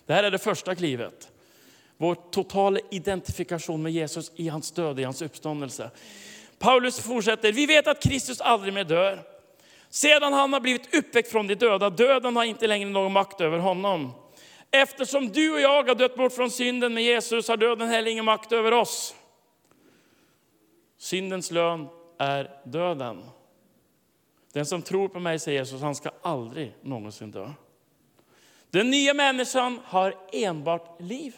[0.05, 1.31] Det här är det första klivet.
[1.97, 5.91] Vår totala identifikation med Jesus i hans död, i hans uppståndelse.
[6.59, 9.19] Paulus fortsätter, vi vet att Kristus aldrig mer dör.
[9.89, 13.57] Sedan han har blivit uppväckt från de döda, döden har inte längre någon makt över
[13.57, 14.11] honom.
[14.71, 18.25] Eftersom du och jag har dött bort från synden med Jesus har döden heller ingen
[18.25, 19.15] makt över oss.
[20.97, 23.23] Syndens lön är döden.
[24.53, 27.51] Den som tror på mig, säger Jesus, han ska aldrig någonsin dö.
[28.69, 31.35] Den nya människan har enbart liv.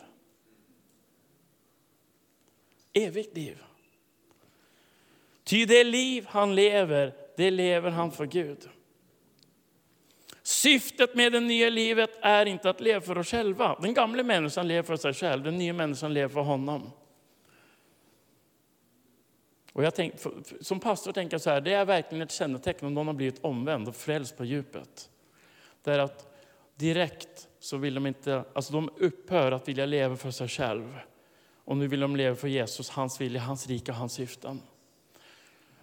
[2.94, 3.64] Evigt liv.
[5.44, 8.70] Ty det liv han lever, det lever han för Gud.
[10.44, 13.78] Syftet med det nya livet är inte att leva för oss själva.
[13.82, 16.92] Den gamla människan lever för sig själv, den nya människan lever för honom.
[19.74, 20.14] Och jag tänk,
[20.62, 23.44] som pastor tänker jag så här, det är verkligen ett kännetecken om någon har blivit
[23.44, 25.10] omvänd och frälst på djupet.
[25.84, 26.36] Det är att
[26.76, 31.00] direkt så vill de inte, alltså de upphör att vilja leva för sig själv.
[31.56, 34.62] Och nu vill de leva för Jesus, hans vilja, hans rika och hans syften.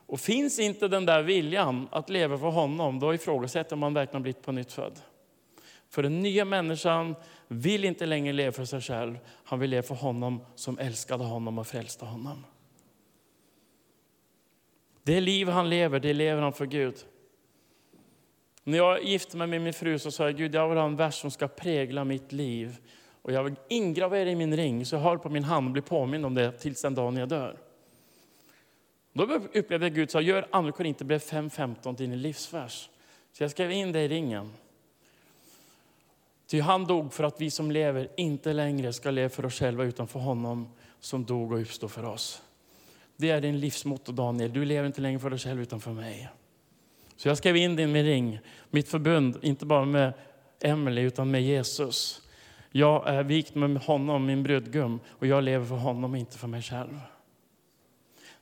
[0.08, 4.42] Och finns inte den där viljan att leva för honom, då ifrågasätter man verkligen blivit
[4.42, 5.00] på nytt född.
[5.90, 7.14] För den nya människan
[7.48, 11.58] vill inte längre leva för sig själv, han vill leva för honom som älskade honom
[11.58, 12.44] och frälste honom.
[15.02, 16.94] Det liv han lever, det lever han för Gud.
[18.64, 20.96] När jag gifte mig med min fru så sa jag, Gud jag vill ha en
[20.96, 22.76] vers som ska prägla mitt liv.
[23.22, 25.82] Och jag vill ingravera i min ring, så jag har på min hand och blir
[25.82, 27.67] påmind om det tills den dagen jag dör.
[29.12, 29.22] Då
[29.54, 32.88] upplevde jag Gud sa, gör Andra Korinthierbrevet 5.15 till din livsvers.
[33.32, 34.52] Så jag skrev in det i ringen.
[36.46, 39.84] Ty han dog för att vi som lever inte längre ska leva för oss själva
[39.84, 40.68] utan för honom
[41.00, 42.42] som dog och uppstod för oss.
[43.16, 44.52] Det är din livsmotto Daniel.
[44.52, 46.28] Du lever inte längre för dig själv utan för mig.
[47.16, 48.38] Så jag skrev in det i min ring,
[48.70, 50.12] mitt förbund, inte bara med
[50.60, 52.22] Emelie utan med Jesus.
[52.70, 56.62] Jag är vikt med honom, min brudgum, och jag lever för honom, inte för mig
[56.62, 57.00] själv.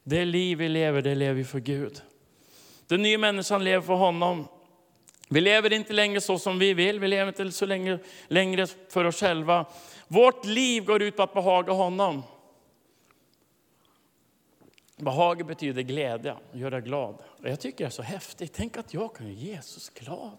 [0.09, 2.03] Det liv vi lever, det lever vi för Gud.
[2.87, 4.49] Den nya människan lever för honom.
[5.29, 9.05] Vi lever inte längre så som vi vill, vi lever inte så länge, längre för
[9.05, 9.67] oss själva.
[10.09, 12.23] Vårt liv går ut på att behaga honom.
[14.97, 17.23] Behag betyder glädje, göra glad.
[17.27, 18.53] Och jag tycker det är så häftigt.
[18.53, 20.39] Tänk att jag kan göra Jesus glad.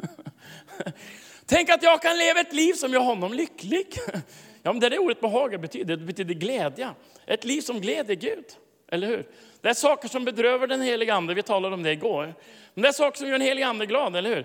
[1.46, 3.86] Tänk att jag kan leva ett liv som gör honom lycklig.
[4.66, 5.96] Ja, men det är det ordet behaga betyder.
[5.96, 6.90] Det betyder glädje.
[7.26, 8.44] Ett liv som gläder Gud.
[8.88, 9.26] Eller hur?
[9.60, 11.34] Det är saker som bedrövar den heliga Ande.
[11.34, 12.34] Vi talade om det igår.
[12.74, 14.44] Men det är saker som gör den heliga Ande glad, eller hur?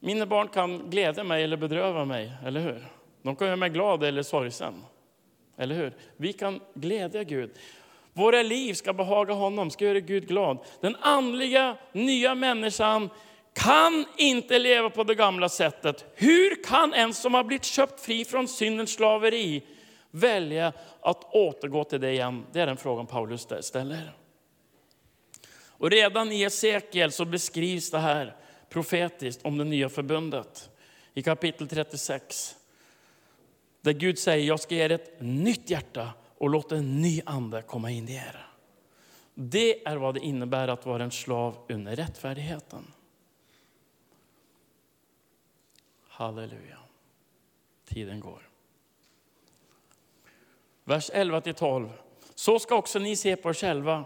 [0.00, 2.86] Mina barn kan glädja mig eller bedröva mig, eller hur?
[3.22, 4.84] De kan göra mig glad eller sorgsen.
[5.56, 5.92] Eller hur?
[6.16, 7.50] Vi kan glädja Gud.
[8.12, 10.58] Våra liv ska behaga honom, ska göra Gud glad.
[10.80, 13.10] Den andliga nya människan
[13.54, 16.04] kan inte leva på det gamla sättet.
[16.14, 19.62] Hur kan en som har blivit köpt fri från syndens slaveri
[20.14, 22.46] välja att återgå till det igen?
[22.52, 24.16] Det är den frågan Paulus ställer.
[25.66, 28.36] Och redan i Hesekiel så beskrivs det här
[28.68, 30.70] profetiskt om det nya förbundet.
[31.14, 32.56] I kapitel 36.
[33.80, 37.62] Där Gud säger, jag ska ge er ett nytt hjärta och låta en ny ande
[37.62, 38.46] komma in i er.
[39.34, 42.92] Det är vad det innebär att vara en slav under rättfärdigheten.
[46.08, 46.78] Halleluja.
[47.84, 48.53] Tiden går.
[50.84, 51.90] Vers 11-12.
[52.34, 54.04] Så ska också ni se på er själva.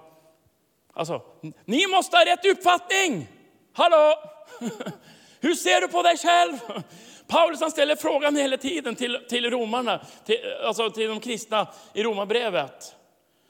[0.93, 1.23] Alltså,
[1.64, 3.29] ni måste ha rätt uppfattning!
[3.73, 4.14] Hallå!
[5.41, 6.59] Hur ser du på dig själv?
[7.27, 12.03] Paulus han ställer frågan hela tiden till, till romarna, till, alltså till de kristna i
[12.03, 12.95] romarbrevet.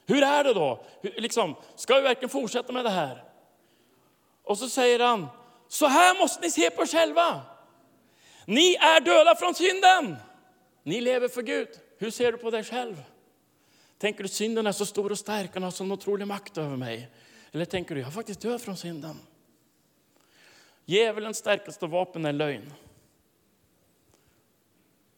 [0.05, 0.83] Hur är det då?
[1.01, 3.23] Hur, liksom, ska vi verkligen fortsätta med det här?
[4.43, 5.27] Och så säger han,
[5.67, 7.41] så här måste ni se på er själva.
[8.45, 10.15] Ni är döda från synden.
[10.83, 11.69] Ni lever för Gud.
[11.97, 13.03] Hur ser du på dig själv?
[13.99, 17.09] Tänker du synden är så stor och stark, och har sån otrolig makt över mig?
[17.51, 19.15] Eller tänker du, jag har faktiskt död från synden.
[20.85, 22.73] Djävulens starkaste vapen är lögn.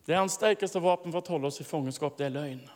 [0.06, 2.70] Det är hans starkaste vapen för att hålla oss i fångenskap, det är lögn.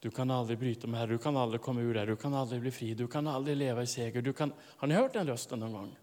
[0.00, 2.16] Du kan aldrig bryta med det, här, du kan aldrig komma ur det, här, du
[2.16, 4.22] kan aldrig bli fri, du kan aldrig leva i seger.
[4.22, 4.52] Du kan...
[4.60, 5.96] Har ni hört den rösten någon gång?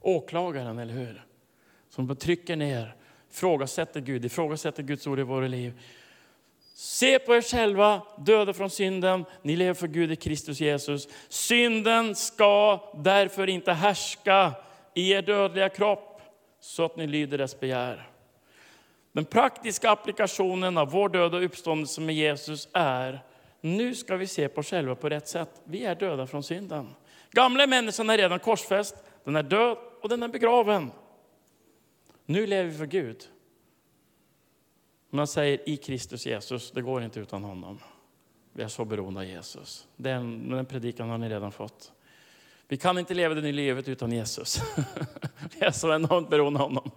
[0.00, 1.26] Åklagaren, eller hur?
[1.88, 2.96] Som trycker ner,
[3.30, 5.80] ifrågasätter Gud, ifrågasätter Guds ord i våra liv.
[6.74, 11.08] Se på er själva, döda från synden, ni lever för Gud i Kristus Jesus.
[11.28, 14.52] Synden ska därför inte härska
[14.94, 16.20] i er dödliga kropp
[16.60, 18.08] så att ni lyder dess begär.
[19.12, 23.20] Den praktiska applikationen av vår död och uppståndelse med Jesus är,
[23.60, 25.60] nu ska vi se på oss själva på rätt sätt.
[25.64, 26.94] Vi är döda från synden.
[27.30, 30.90] Gamla människan är redan korsfäst, den är död och den är begraven.
[32.26, 33.28] Nu lever vi för Gud.
[35.14, 37.78] Man säger i Kristus Jesus, det går inte utan honom.
[38.52, 39.86] Vi är så beroende av Jesus.
[39.96, 41.92] Den, den predikan har ni redan fått.
[42.68, 44.60] Vi kan inte leva det nya livet utan Jesus.
[45.58, 46.90] Vi är så enormt beroende av honom.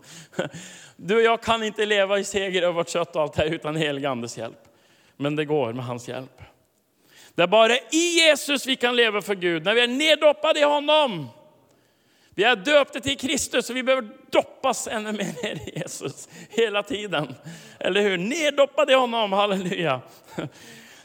[0.96, 3.76] Du och jag kan inte leva i seger över vårt kött och allt här utan
[3.76, 4.60] helig Andes hjälp.
[5.18, 6.42] Men det går med hans hjälp.
[7.36, 10.64] Det är bara i Jesus vi kan leva för Gud, när vi är neddoppade i
[10.64, 11.30] honom.
[12.36, 16.84] Vi är döpta till Kristus och vi behöver doppas ännu mer ner i Jesus hela
[16.84, 17.36] tiden.
[17.80, 18.18] Eller hur?
[18.18, 20.02] Neddoppade i honom, halleluja.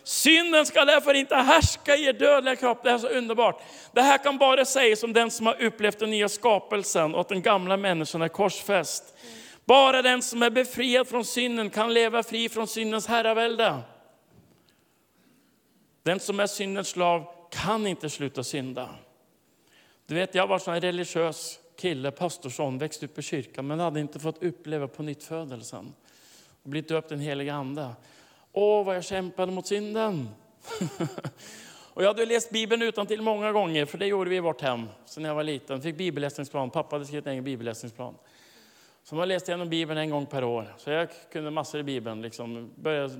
[0.03, 2.83] Synden ska därför inte härska i er dödliga kropp.
[2.83, 3.63] Det är så underbart.
[3.93, 7.29] Det här kan bara sägas om den som har upplevt den nya skapelsen och att
[7.29, 9.15] den gamla människan är korsfäst.
[9.65, 13.79] Bara den som är befriad från synden kan leva fri från syndens herravälde.
[16.03, 18.89] Den som är syndens slav kan inte sluta synda.
[20.11, 24.19] Du vet, jag var en religiös kille, pastorsson, växte upp i kyrkan, men hade inte
[24.19, 25.95] fått uppleva på nytt födelsen
[26.63, 27.91] och blivit döpt den heliga ande.
[28.53, 30.29] Åh, vad jag kämpade mot synden.
[31.95, 34.61] och jag hade läst Bibeln utan till många gånger, för det gjorde vi i vårt
[34.61, 35.83] hem sen jag var liten.
[35.83, 38.15] Fick bibelläsningsplan, pappa hade skrivit en egen bibelläsningsplan.
[39.03, 40.75] Så man läste igenom Bibeln en gång per år.
[40.79, 42.23] Så jag kunde massor i Bibeln.
[42.23, 42.71] Liksom.
[42.75, 43.15] Började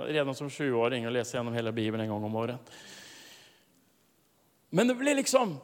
[0.00, 2.70] redan som sjuåring och läsa igenom hela Bibeln en gång om året.
[4.70, 5.58] Men det blev liksom,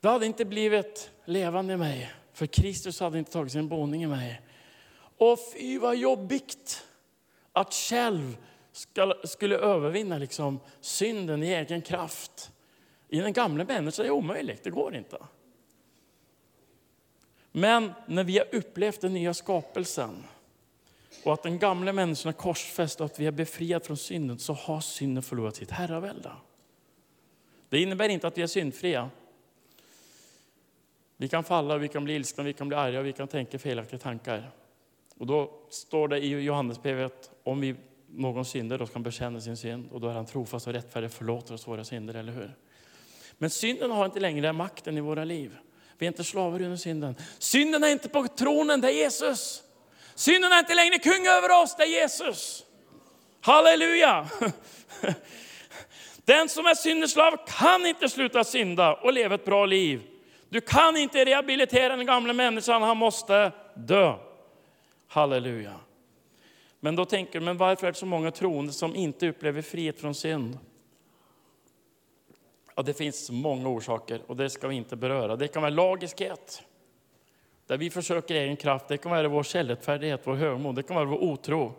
[0.00, 2.12] det hade inte blivit levande i mig.
[2.32, 4.40] För Kristus hade inte tagit sin boning i mig.
[5.18, 6.84] Och fy vad jobbigt
[7.52, 8.36] att själv
[8.72, 12.50] ska, skulle övervinna liksom synden i egen kraft.
[13.08, 15.18] I den gamla människan är det omöjligt, det går inte.
[17.52, 20.24] Men när vi har upplevt den nya skapelsen
[21.24, 24.52] och att den gamla människan är korsfäst och att vi är befriade från synden så
[24.52, 26.32] har synden förlorat sitt herravälde.
[27.68, 29.10] Det innebär inte att vi är syndfria.
[31.20, 33.98] Vi kan falla, vi kan bli ilskna, vi kan bli arga, vi kan tänka felaktiga
[33.98, 34.50] tankar.
[35.16, 37.74] Och då står det i Johannesbrevet, om vi
[38.08, 41.54] någon synder då han bekänna sin synd och då är han trofast och rättfärdig förlåter
[41.54, 42.50] oss våra synder, eller hur?
[43.38, 45.56] Men synden har inte längre makten i våra liv.
[45.98, 47.14] Vi är inte slavar under synden.
[47.38, 49.62] Synden är inte på tronen, det är Jesus.
[50.14, 52.64] Synden är inte längre kung över oss, det är Jesus.
[53.40, 54.28] Halleluja!
[56.24, 60.09] Den som är syndens slav kan inte sluta synda och leva ett bra liv.
[60.50, 64.14] Du kan inte rehabilitera den gamla människan, han måste dö.
[65.06, 65.80] Halleluja.
[66.80, 70.00] Men då tänker du, men varför är det så många troende som inte upplever frihet
[70.00, 70.58] från synd?
[72.74, 75.36] Ja, det finns många orsaker och det ska vi inte beröra.
[75.36, 76.62] Det kan vara lagiskhet,
[77.66, 78.88] där vi försöker egen kraft.
[78.88, 81.74] Det kan vara vår självrättfärdighet, vår högmod, det kan vara vår otro.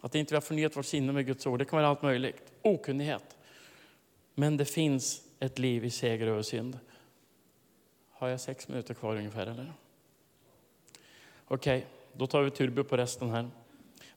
[0.00, 2.52] Att inte vi har förnyat vårt sinne med Guds ord, det kan vara allt möjligt.
[2.62, 3.36] Okunnighet.
[4.34, 6.78] Men det finns ett liv i seger över synd.
[8.22, 9.72] Har jag sex minuter kvar ungefär, eller?
[11.48, 13.48] Okej, okay, då tar vi turbo på resten här.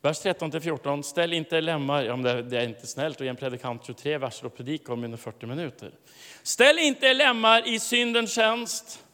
[0.02, 3.86] Vers 13-14, ställ inte lemmar, ja, men det är inte snällt att ge en predikant
[3.86, 5.92] 23 verser och predika om under 40 minuter.
[6.44, 9.06] Ställ inte lemmar i syndens tjänst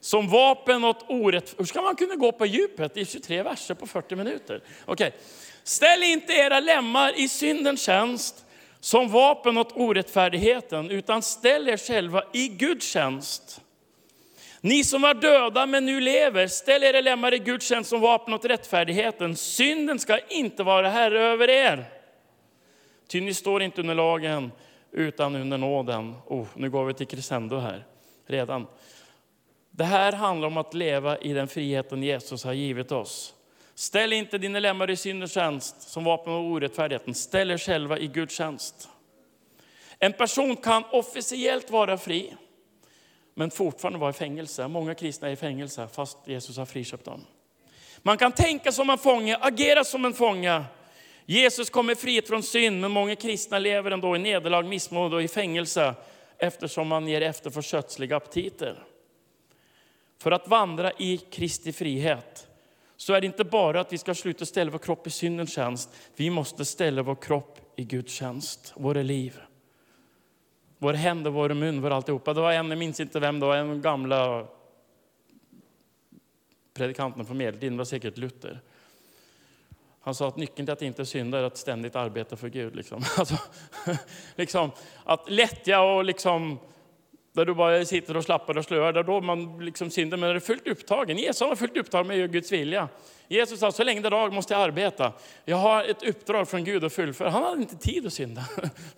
[0.00, 1.54] som vapen åt orätt...
[1.58, 4.62] Hur ska man kunna gå på djupet i 23 verser på 40 minuter?
[4.84, 5.08] Okej.
[5.08, 5.20] Okay.
[5.62, 8.44] Ställ inte era lemmar i syndens tjänst
[8.80, 13.61] som vapen åt orättfärdigheten, utan ställ er själva i Guds tjänst.
[14.64, 18.34] Ni som var döda men nu lever, ställ era lemmar i Guds tjänst som vapen
[18.34, 19.36] åt rättfärdigheten.
[19.36, 21.84] Synden ska inte vara herre över er.
[23.08, 24.52] Ty ni står inte under lagen
[24.92, 26.14] utan under nåden.
[26.26, 27.84] Oh, nu går vi till crescendo här
[28.26, 28.66] redan.
[29.70, 33.34] Det här handlar om att leva i den friheten Jesus har givit oss.
[33.74, 37.14] Ställ inte dina lemmar i syndens tjänst som vapen åt orättfärdigheten.
[37.14, 38.88] Ställ er själva i Guds tjänst.
[39.98, 42.34] En person kan officiellt vara fri,
[43.34, 44.68] men fortfarande var i fängelse.
[44.68, 47.26] Många kristna är i fängelse, fast Jesus har friköpt dem.
[48.02, 50.64] Man kan tänka som en fånge, agera som en fånge.
[51.26, 55.28] Jesus kommer frihet från synd, men många kristna lever ändå i nederlag, missmod och i
[55.28, 55.94] fängelse
[56.38, 58.84] eftersom man ger efter för kötsliga aptiter.
[60.18, 62.48] För att vandra i Kristi frihet
[62.96, 65.90] så är det inte bara att vi ska sluta ställa vår kropp i syndens tjänst.
[66.16, 69.40] Vi måste ställa vår kropp i Guds tjänst, våra liv.
[70.82, 72.34] Vår händer, vår mun, vår alltihopa.
[72.34, 74.46] Det var en, jag minns inte vem det var, en gamla
[76.74, 78.60] predikanten från medeltiden, var säkert Luther.
[80.00, 82.76] Han sa att nyckeln till att inte synda är att ständigt arbeta för Gud.
[82.76, 83.02] Liksom.
[83.18, 83.36] Alltså,
[84.36, 84.70] liksom,
[85.04, 86.58] att lättja och liksom
[87.32, 90.40] där du bara sitter och slappar och slöar, där då man liksom synder, men är
[90.40, 91.18] fullt upptagen.
[91.18, 92.88] Jesus var fullt upptagen med Guds vilja.
[93.32, 95.12] Jesus sa, så länge det är dag måste jag arbeta.
[95.44, 97.30] Jag har ett uppdrag från Gud att fullfölja.
[97.30, 98.44] Han hade inte tid att synda.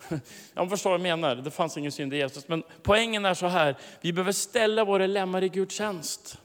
[0.53, 2.47] Jag förstår vad jag menar, det fanns ingen synd i Jesus.
[2.47, 6.37] Men poängen är så här, vi behöver ställa våra lemmar i Guds tjänst.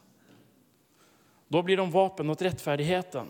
[1.48, 3.26] Då blir de vapen åt rättfärdigheten.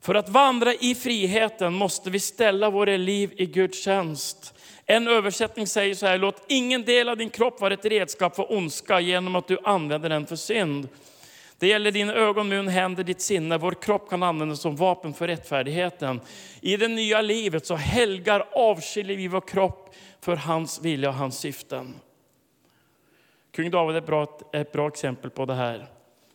[0.00, 4.54] För att vandra i friheten måste vi ställa våra liv i Guds tjänst.
[4.86, 8.52] En översättning säger så här, låt ingen del av din kropp vara ett redskap för
[8.52, 10.88] ondska genom att du använder den för synd.
[11.62, 13.58] Det gäller dina ögon, mun, händer, ditt sinne.
[13.58, 16.20] Vår kropp kan användas som vapen för rättfärdigheten.
[16.60, 21.38] I det nya livet så helgar, avskiljer vi vår kropp för hans vilja och hans
[21.38, 21.94] syften.
[23.50, 25.86] Kung David är ett bra, ett bra exempel på det här.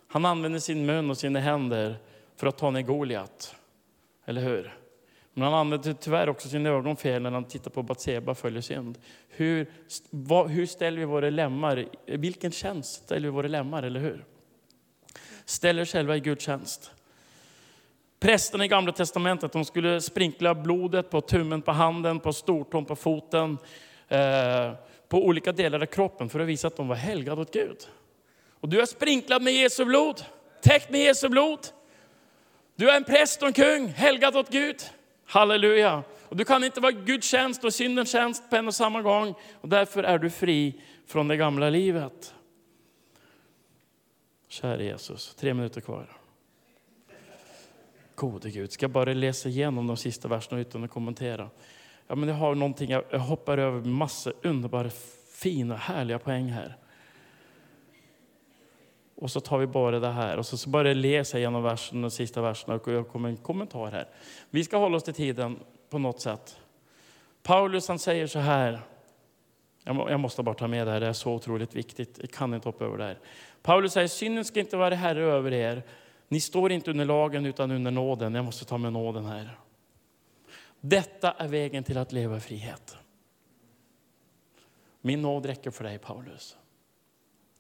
[0.08, 1.96] Han använder sin mun och sina händer
[2.36, 3.56] för att ta ner Goliat.
[4.26, 4.78] Eller hur?
[5.34, 8.98] Men han använder tyvärr också sina ögon fel när han tittar på Batseba följer synd.
[9.30, 9.72] Hur,
[10.10, 11.86] vad, hur ställer vi våra lemmar?
[12.06, 14.26] Vilken tjänst ställer vi våra lemmar, eller hur?
[15.48, 16.92] Ställer själva i Guds tjänst.
[18.20, 22.96] Prästerna i Gamla Testamentet de skulle sprinkla blodet på tummen på handen, på stortån, på
[22.96, 23.58] foten,
[24.08, 24.72] eh,
[25.10, 27.78] på olika delar av kroppen för att visa att de var helgade åt Gud.
[28.60, 30.26] Och du är sprinklad med Jesu blod,
[30.62, 31.60] täckt med Jesu blod.
[32.76, 34.82] Du är en präst och en kung, helgad åt Gud.
[35.26, 36.04] Halleluja!
[36.30, 39.36] Och du kan inte vara Guds tjänst och syndens tjänst på en och samma gång.
[39.62, 42.34] Och därför är du fri från det gamla livet.
[44.48, 46.18] Kära Jesus, tre minuter kvar.
[48.16, 51.50] Gode Gud, ska jag bara läsa igenom de sista verserna utan att kommentera?
[52.08, 54.90] Ja, men jag har någonting, jag hoppar över massor underbara,
[55.32, 56.78] fina, härliga poäng här.
[59.16, 62.12] Och så tar vi bara det här och så börjar jag läsa igenom versen, de
[62.12, 64.08] sista verserna och jag kommer en kommentar här.
[64.50, 66.60] Vi ska hålla oss till tiden på något sätt.
[67.44, 68.80] Paulus han säger så här,
[69.96, 72.68] jag måste bara ta med det här, det är så otroligt viktigt, jag kan inte
[72.68, 73.20] hoppa över det här.
[73.62, 75.84] Paulus säger, synden ska inte vara herre över er.
[76.28, 78.36] Ni står inte under lagen utan under nåden.
[78.36, 79.58] Jag måste ta med nåden här.
[80.82, 82.98] Detta är vägen till att leva i frihet.
[85.02, 86.58] Min nåd räcker för dig Paulus.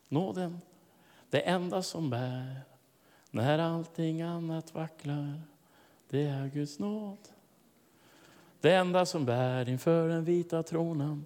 [0.09, 0.61] Nåden
[1.29, 2.61] det enda som bär
[3.31, 5.41] när allting annat vacklar,
[6.09, 7.17] det är Guds nåd.
[8.61, 11.25] Det enda som bär inför den vita tronen.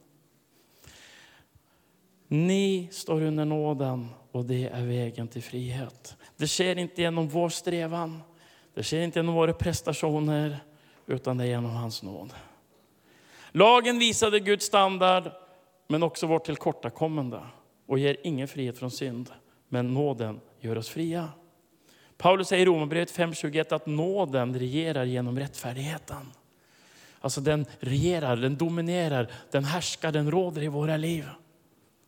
[2.33, 6.17] Ni står under nåden och det är vägen till frihet.
[6.37, 8.21] Det sker inte genom vår strävan,
[8.73, 10.59] det sker inte genom våra prestationer,
[11.07, 12.33] utan det är genom hans nåd.
[13.51, 15.31] Lagen visade Guds standard,
[15.87, 17.41] men också vårt tillkortakommande
[17.87, 19.29] och ger ingen frihet från synd
[19.69, 21.29] men nåden gör oss fria.
[22.17, 26.31] Paulus säger i Romarbrevet 5.21 att nåden regerar genom rättfärdigheten.
[27.21, 31.25] Alltså den regerar, den dominerar, den härskar, den råder i våra liv.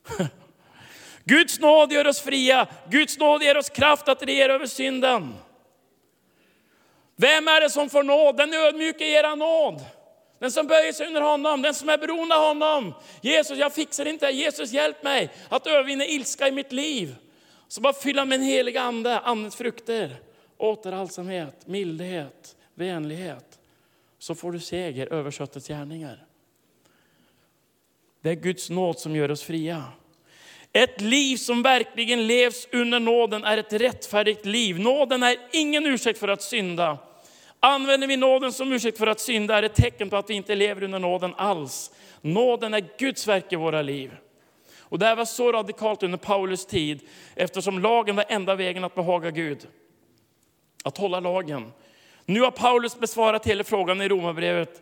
[1.23, 5.33] Guds nåd gör oss fria, Guds nåd ger oss kraft att regera över synden.
[7.15, 8.37] Vem är det som får nåd?
[8.37, 9.81] Den ödmjuke ger han nåd.
[10.39, 12.93] Den som böjer sig under honom, den som är beroende av honom.
[13.21, 17.15] Jesus, jag fixar inte Jesus hjälp mig att övervinna ilska i mitt liv.
[17.67, 20.15] Så bara fylla med en helig ande, andens frukter.
[20.57, 23.59] Återhållsamhet, mildhet, vänlighet,
[24.19, 26.25] så får du seger över köttets gärningar.
[28.23, 29.83] Det är Guds nåd som gör oss fria.
[30.73, 34.79] Ett liv som verkligen levs under nåden är ett rättfärdigt liv.
[34.79, 36.97] Nåden är ingen ursäkt för att synda.
[37.59, 40.33] Använder vi nåden som ursäkt för att synda är det ett tecken på att vi
[40.33, 41.91] inte lever under nåden alls.
[42.21, 44.11] Nåden är Guds verk i våra liv.
[44.79, 47.01] Och det här var så radikalt under Paulus tid,
[47.35, 49.67] eftersom lagen var enda vägen att behaga Gud.
[50.83, 51.71] Att hålla lagen.
[52.25, 54.81] Nu har Paulus besvarat hela frågan i Romarbrevet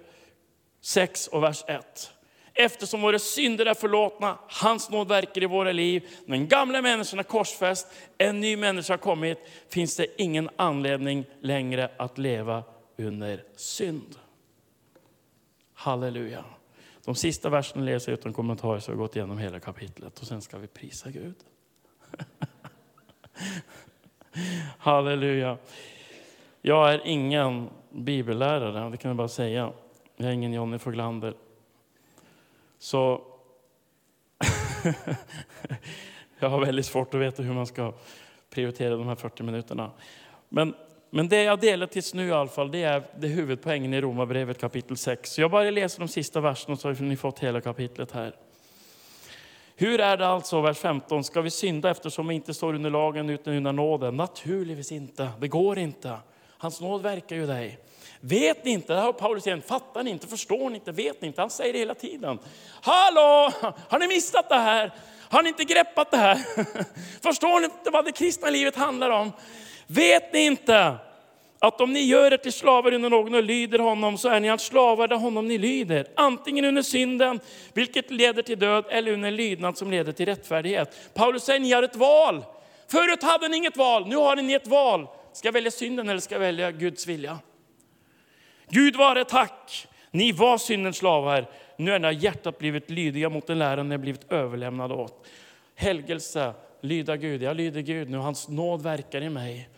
[0.82, 2.14] 6 och vers 1.
[2.54, 6.10] Eftersom våra synder är förlåtna, hans nåd verkar i våra liv.
[6.26, 7.88] Den gamla människan är korsfäst,
[8.18, 9.38] en ny människa har kommit,
[9.70, 12.64] finns det ingen anledning längre att leva
[12.98, 14.16] under synd.
[15.74, 16.46] Halleluja.
[17.06, 20.42] De sista verserna läser jag utan kommentarer så har gått igenom hela kapitlet och sen
[20.42, 21.36] ska vi prisa Gud.
[24.78, 25.58] Halleluja.
[26.62, 29.74] Jag är ingen bibellärare, det kan jag bara säga.
[30.18, 31.34] Jag är ingen Johnny Foglander.
[32.82, 33.22] Så
[36.40, 37.94] jag har väldigt svårt att veta hur man ska
[38.50, 39.92] prioritera de här 40 minuterna.
[40.50, 40.74] Men,
[41.10, 44.02] men det jag delar tills nu i alla fall, det är, det är huvudpoängen i
[44.02, 45.32] Romarbrevet kapitel 6.
[45.32, 48.36] Så jag bara läser de sista verserna så har ni fått hela kapitlet här.
[49.76, 53.30] Hur är det alltså, vers 15, ska vi synda eftersom vi inte står under lagen
[53.30, 54.18] utan under nåden?
[54.18, 56.18] Naturligtvis inte, det går inte.
[56.58, 57.80] Hans nåd verkar ju dig.
[58.22, 61.28] Vet ni inte, det har Paulus igen, fattar ni inte, förstår ni inte, vet ni
[61.28, 61.42] inte?
[61.42, 62.40] Han säger det hela tiden.
[62.82, 63.52] Hallå,
[63.90, 64.92] har ni missat det här?
[65.30, 66.36] Har ni inte greppat det här?
[67.24, 69.32] Förstår ni inte vad det kristna livet handlar om?
[69.88, 70.96] Vet ni inte
[71.60, 74.48] att om ni gör er till slavar under någon och lyder honom så är ni
[74.48, 76.08] hans slavar där honom ni lyder.
[76.16, 77.40] Antingen under synden,
[77.74, 81.14] vilket leder till död, eller under lydnad som leder till rättfärdighet.
[81.14, 82.46] Paulus säger ni har ett val.
[82.92, 85.08] Förut hade ni inget val, nu har ni ett val.
[85.34, 87.40] Ska jag välja synden eller ska jag välja Guds vilja?
[88.72, 91.46] Gud vare tack, ni var syndens slavar.
[91.78, 95.28] Nu är ni hjärtat blivit lydiga mot den läran ni blivit överlämnade åt.
[95.76, 97.42] Helgelse, lyda Gud.
[97.42, 99.70] Jag lyder Gud nu, hans nåd verkar i mig.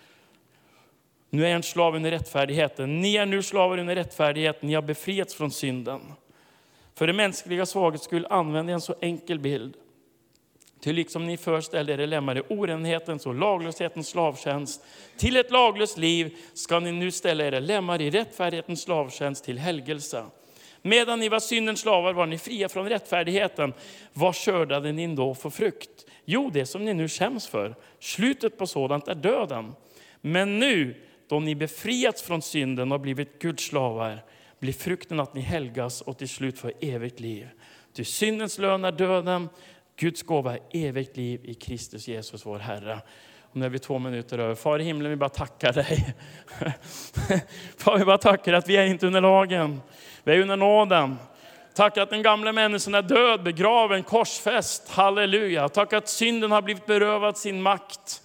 [1.30, 3.02] Nu är jag en slav under rättfärdigheten.
[3.02, 4.68] Ni är nu slavar under rättfärdigheten.
[4.68, 6.02] ni har befriats från synden.
[6.96, 9.76] För det mänskliga svaghet skull använder jag en så enkel bild.
[10.84, 14.86] Ty liksom ni först ställde er lemmar i orenhetens och laglöshetens slavtjänst
[15.18, 20.26] till ett laglöst liv ska ni nu ställa era lemmar i rättfärdighetens slavtjänst till helgelse.
[20.82, 23.74] Medan ni var syndens slavar var ni fria från rättfärdigheten.
[24.14, 26.06] Vad skördade ni då för frukt?
[26.26, 27.76] Jo, det som ni nu skäms för.
[28.00, 29.74] Slutet på sådant är döden.
[30.22, 34.24] Men nu, då ni befriats från synden och blivit Guds slavar,
[34.60, 37.50] blir frukten att ni helgas och till slut får evigt liv.
[37.94, 39.50] Ty syndens lön är döden,
[39.96, 43.02] Guds gåva är evigt liv i Kristus Jesus, vår Herre.
[43.42, 44.56] Och nu är vi två minuter över.
[44.56, 46.16] Far i himlen, vi bara tackar dig.
[47.78, 49.82] Far, vi bara tackar att vi är inte under lagen,
[50.24, 51.18] vi är under nåden.
[51.76, 54.90] Tack att den gamla människan är död, begraven, korsfäst.
[54.90, 55.70] Halleluja.
[55.70, 58.22] Tack att synden har blivit berövad sin makt.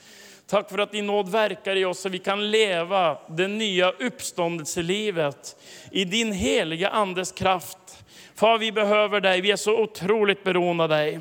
[0.47, 5.57] Tack för att din nåd verkar i oss så vi kan leva det nya uppståndelselivet
[5.91, 8.05] i din heliga Andes kraft.
[8.35, 9.41] Far, vi behöver dig.
[9.41, 11.21] Vi är så otroligt beroende av dig.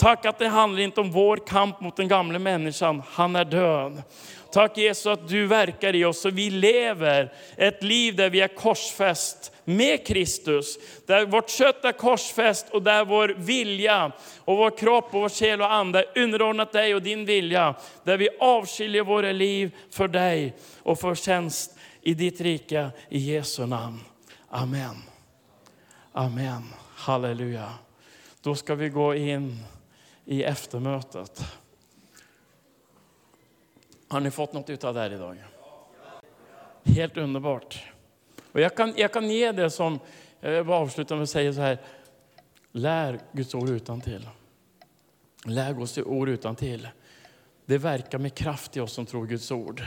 [0.00, 4.02] Tack att det handlar inte om vår kamp mot den gamla människan, han är död.
[4.52, 8.48] Tack Jesus att du verkar i oss och vi lever ett liv där vi är
[8.48, 10.78] korsfäst med Kristus.
[11.06, 15.60] Där vårt kött är korsfäst och där vår vilja och vår kropp och vår själ
[15.60, 17.74] och ande är underordnat dig och din vilja.
[18.04, 23.66] Där vi avskiljer våra liv för dig och för tjänst i ditt rike i Jesu
[23.66, 24.00] namn.
[24.50, 24.96] Amen.
[26.12, 26.62] Amen.
[26.94, 27.72] Halleluja.
[28.42, 29.64] Då ska vi gå in
[30.30, 31.44] i eftermötet.
[34.08, 35.36] Har ni fått något av det här idag?
[36.84, 37.84] Helt underbart.
[38.52, 39.98] Och jag, kan, jag kan ge det som,
[40.40, 41.78] jag vill avsluta med att säga så här,
[42.72, 44.28] lär Guds ord utan till.
[45.46, 46.88] Lär Guds ord utan till.
[47.66, 49.82] Det verkar med kraft i oss som tror Guds ord.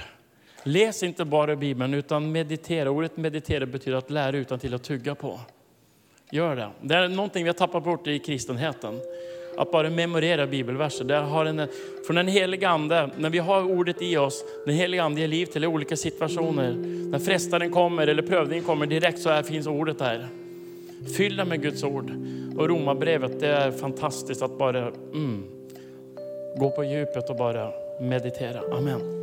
[0.63, 2.91] Läs inte bara Bibeln utan meditera.
[2.91, 5.39] Ordet meditera betyder att lära utan till att tugga på.
[6.31, 6.71] Gör det.
[6.81, 9.01] Det är någonting vi har tappat bort i kristenheten
[9.57, 11.05] att bara memorera bibelverser.
[11.05, 11.67] Det har en,
[12.05, 15.45] från den heliga Ande, när vi har ordet i oss, den heliga Ande ger liv
[15.45, 16.73] till olika situationer.
[17.11, 20.27] När frestaren kommer eller prövningen kommer direkt så här finns ordet där.
[21.17, 22.11] Fylla med Guds ord.
[22.57, 24.79] Och Romarbrevet, det är fantastiskt att bara
[25.13, 25.43] mm,
[26.57, 28.61] gå på djupet och bara meditera.
[28.77, 29.22] Amen.